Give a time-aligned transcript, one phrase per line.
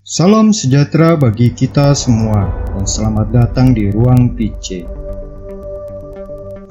[0.00, 4.88] Salam sejahtera bagi kita semua dan selamat datang di Ruang PC.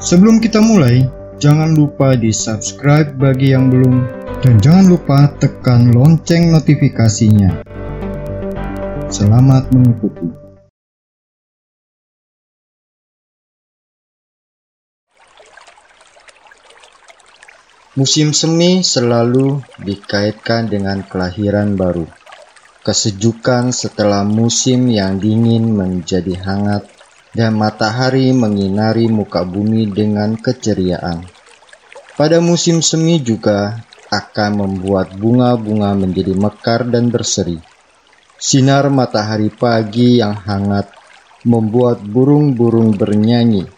[0.01, 1.05] Sebelum kita mulai,
[1.37, 4.01] jangan lupa di subscribe bagi yang belum
[4.41, 7.61] dan jangan lupa tekan lonceng notifikasinya.
[9.13, 10.25] Selamat mengikuti.
[17.93, 22.18] Musim semi selalu dikaitkan dengan kelahiran baru.
[22.89, 26.89] Kesejukan setelah musim yang dingin menjadi hangat
[27.37, 31.21] dan matahari menginari muka bumi dengan keceriaan.
[32.17, 33.77] Pada musim semi juga
[34.09, 37.61] akan membuat bunga-bunga menjadi mekar dan berseri.
[38.41, 40.89] Sinar matahari pagi yang hangat
[41.45, 43.69] membuat burung-burung bernyanyi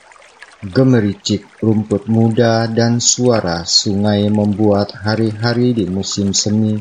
[0.63, 6.79] gemericik rumput muda dan suara sungai membuat hari-hari di musim semi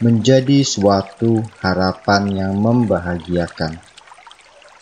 [0.00, 3.80] menjadi suatu harapan yang membahagiakan.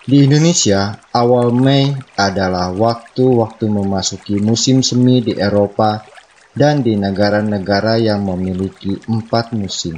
[0.05, 6.05] Di Indonesia, awal Mei adalah waktu-waktu memasuki musim semi di Eropa
[6.53, 9.97] dan di negara-negara yang memiliki empat musim.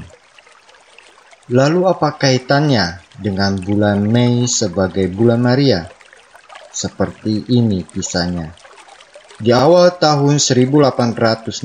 [1.51, 5.91] Lalu apa kaitannya dengan bulan Mei sebagai bulan Maria?
[6.71, 8.66] Seperti ini kisahnya.
[9.37, 11.61] Di awal tahun 1801,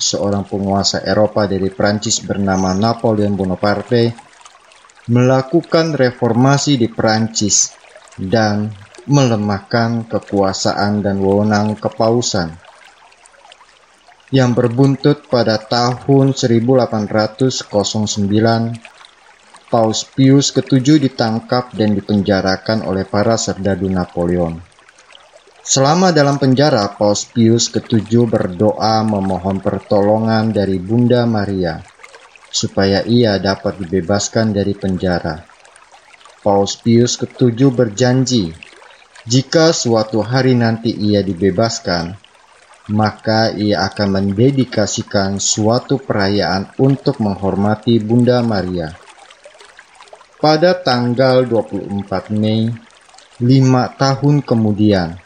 [0.00, 4.16] seorang penguasa Eropa dari Prancis bernama Napoleon Bonaparte
[5.12, 7.76] melakukan reformasi di Prancis
[8.16, 8.72] dan
[9.04, 12.56] melemahkan kekuasaan dan wewenang kepausan
[14.32, 17.60] yang berbuntut pada tahun 1809
[19.68, 24.69] Paus Pius ketujuh ditangkap dan dipenjarakan oleh para serdadu Napoleon.
[25.60, 31.84] Selama dalam penjara, Paus Pius ketujuh berdoa memohon pertolongan dari Bunda Maria
[32.50, 35.44] supaya ia dapat dibebaskan dari penjara.
[36.40, 38.50] Paus Pius ketujuh berjanji,
[39.28, 42.16] jika suatu hari nanti ia dibebaskan,
[42.90, 48.96] maka ia akan mendedikasikan suatu perayaan untuk menghormati Bunda Maria
[50.40, 52.72] pada tanggal 24 Mei,
[53.44, 55.20] lima tahun kemudian,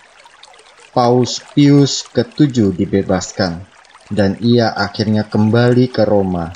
[0.95, 3.67] Paus Pius ketujuh dibebaskan
[4.15, 6.55] dan ia akhirnya kembali ke Roma.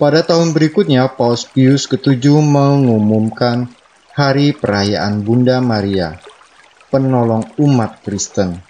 [0.00, 3.68] Pada tahun berikutnya, Paus Pius ketujuh mengumumkan
[4.16, 6.16] hari perayaan Bunda Maria,
[6.88, 8.64] penolong umat Kristen,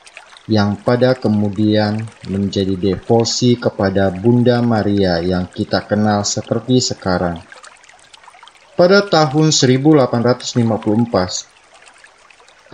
[0.50, 7.38] yang pada kemudian menjadi devosi kepada Bunda Maria yang kita kenal seperti sekarang.
[8.74, 11.54] Pada tahun 1854,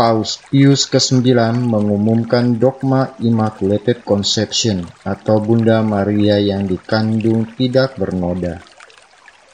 [0.03, 1.31] Paus Pius ke-9
[1.63, 8.59] mengumumkan dogma Immaculate Conception atau Bunda Maria yang dikandung tidak bernoda.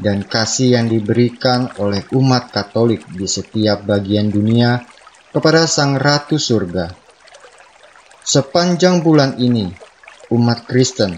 [0.00, 4.84] dan kasih yang diberikan oleh umat Katolik di setiap bagian dunia
[5.32, 6.92] kepada Sang Ratu Surga.
[8.24, 9.68] Sepanjang bulan ini,
[10.34, 11.14] umat Kristen,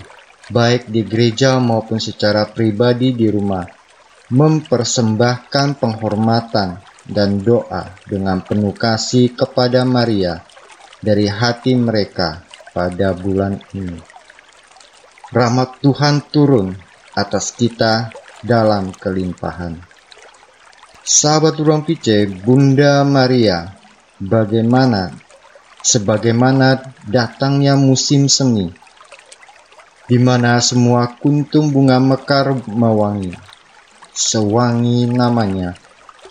[0.53, 3.65] baik di gereja maupun secara pribadi di rumah,
[4.31, 10.43] mempersembahkan penghormatan dan doa dengan penuh kasih kepada Maria
[11.01, 12.43] dari hati mereka
[12.75, 13.99] pada bulan ini.
[15.31, 16.75] Rahmat Tuhan turun
[17.17, 18.11] atas kita
[18.45, 19.79] dalam kelimpahan.
[21.07, 23.71] Sahabat Ruang Pice, Bunda Maria
[24.19, 25.15] bagaimana
[25.79, 28.86] sebagaimana datangnya musim semi
[30.07, 33.35] di mana semua kuntum bunga mekar mewangi
[34.17, 35.77] sewangi namanya.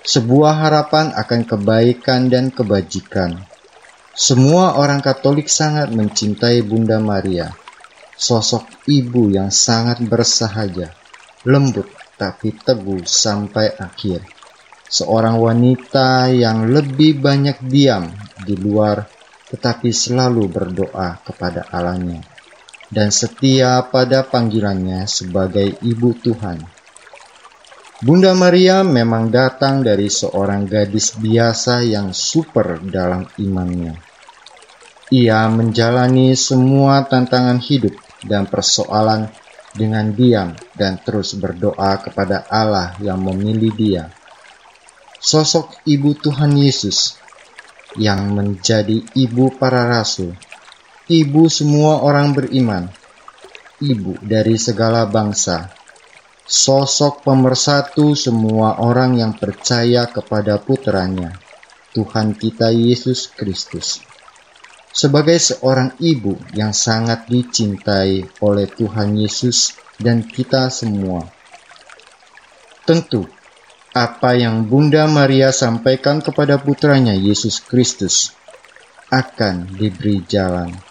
[0.05, 3.37] Sebuah harapan akan kebaikan dan kebajikan.
[4.13, 7.53] Semua orang Katolik sangat mencintai Bunda Maria.
[8.17, 10.93] Sosok ibu yang sangat bersahaja.
[11.45, 14.25] Lembut tapi teguh sampai akhir.
[14.85, 18.09] Seorang wanita yang lebih banyak diam
[18.45, 19.05] di luar
[19.45, 22.34] tetapi selalu berdoa kepada Allahnya
[22.95, 26.63] dan setia pada panggilannya sebagai ibu Tuhan.
[27.99, 33.99] Bunda Maria memang datang dari seorang gadis biasa yang super dalam imannya.
[35.11, 39.27] Ia menjalani semua tantangan hidup dan persoalan
[39.75, 44.03] dengan diam dan terus berdoa kepada Allah yang memilih dia.
[45.19, 47.19] Sosok ibu Tuhan Yesus
[47.99, 50.35] yang menjadi ibu para rasul,
[51.05, 52.89] ibu semua orang beriman,
[53.77, 55.69] ibu dari segala bangsa,
[56.49, 61.37] sosok pemersatu semua orang yang percaya kepada putranya,
[61.93, 64.01] Tuhan kita Yesus Kristus.
[64.95, 71.21] Sebagai seorang ibu yang sangat dicintai oleh Tuhan Yesus dan kita semua.
[72.81, 73.29] Tentu,
[73.93, 78.33] apa yang Bunda Maria sampaikan kepada putranya Yesus Kristus
[79.13, 80.84] akan diberi jalan.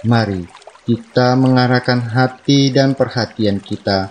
[0.00, 0.48] Mari
[0.88, 4.08] kita mengarahkan hati dan perhatian kita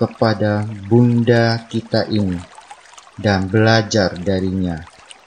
[0.00, 2.40] kepada bunda kita ini
[3.20, 4.80] dan belajar darinya,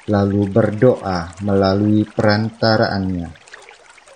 [0.10, 3.30] lalu berdoa melalui perantaraannya.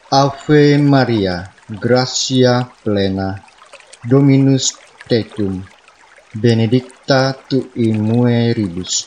[0.09, 3.37] Ave Maria, gracia plena,
[4.01, 4.73] Dominus
[5.05, 5.61] tecum,
[6.33, 9.05] benedicta tu in mulieribus,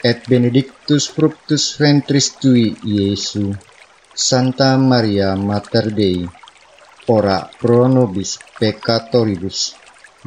[0.00, 3.71] et benedictus fructus ventris tui, Iesu.
[4.12, 6.20] Santa Maria Mater Dei,
[7.08, 9.72] ora pro nobis peccatoribus,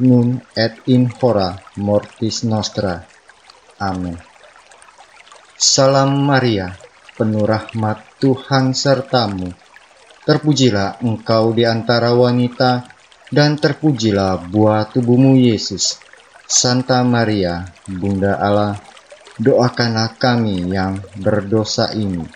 [0.02, 3.06] nun et in hora mortis nostra.
[3.78, 4.18] Amin.
[5.54, 6.74] Salam Maria,
[7.14, 9.54] penuh rahmat Tuhan sertamu.
[10.26, 12.90] Terpujilah engkau di antara wanita,
[13.30, 16.02] dan terpujilah buah tubuhmu Yesus.
[16.42, 18.82] Santa Maria, Bunda Allah,
[19.38, 22.26] doakanlah kami yang berdosa ini,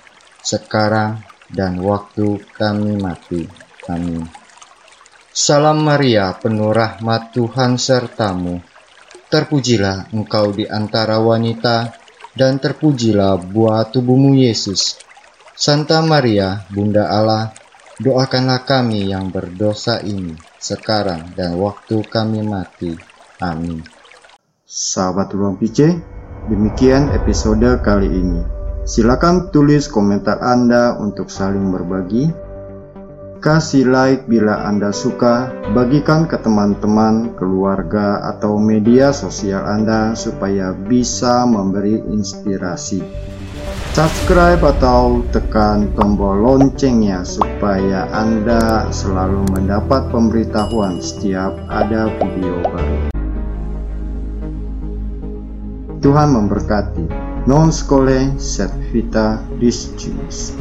[0.46, 3.46] sekarang dan waktu kami mati.
[3.90, 4.26] Amin.
[5.30, 8.58] Salam Maria, penuh rahmat Tuhan sertamu.
[9.30, 11.94] Terpujilah engkau di antara wanita,
[12.34, 14.98] dan terpujilah buah tubuhmu Yesus.
[15.54, 17.54] Santa Maria, Bunda Allah,
[18.02, 22.96] doakanlah kami yang berdosa ini, sekarang dan waktu kami mati.
[23.38, 23.86] Amin.
[24.66, 25.94] Sahabat Ruang PC,
[26.50, 28.59] demikian episode kali ini.
[28.80, 32.50] Silakan tulis komentar Anda untuk saling berbagi
[33.40, 41.48] Kasih like bila Anda suka, bagikan ke teman-teman, keluarga, atau media sosial Anda supaya bisa
[41.48, 43.00] memberi inspirasi.
[43.96, 53.08] Subscribe atau tekan tombol loncengnya supaya Anda selalu mendapat pemberitahuan setiap ada video baru.
[56.04, 57.29] Tuhan memberkati.
[57.50, 60.54] Non scole set vita discimus.